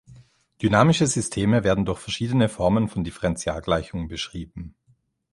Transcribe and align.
Dynamische 0.63 1.05
Systeme 1.05 1.63
werden 1.63 1.85
durch 1.85 1.99
verschiedene 1.99 2.49
Formen 2.49 2.87
von 2.89 3.03
Differentialgleichungen 3.03 4.07
beschrieben. 4.07 4.73